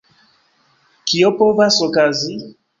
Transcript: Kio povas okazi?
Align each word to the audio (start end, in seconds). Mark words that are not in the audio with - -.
Kio 1.13 1.31
povas 1.43 1.81
okazi? 1.91 2.43